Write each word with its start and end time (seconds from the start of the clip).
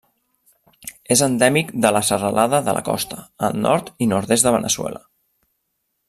És 1.15 1.21
endèmic 1.25 1.67
de 1.85 1.91
la 1.97 2.01
Serralada 2.09 2.61
de 2.69 2.75
la 2.79 2.83
Costa, 2.89 3.19
al 3.49 3.59
nord 3.69 3.93
i 4.07 4.11
nord-est 4.15 4.47
de 4.49 4.55
Veneçuela. 4.61 5.03